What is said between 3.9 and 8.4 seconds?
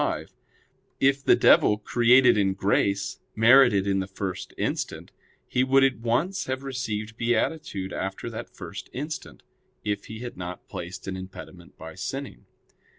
the first instant, he would at once have received beatitude after